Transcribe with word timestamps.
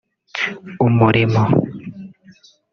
Umurimo 0.87 1.41